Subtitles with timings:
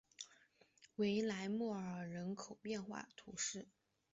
[0.95, 3.67] 维莱莫尔人口变化图示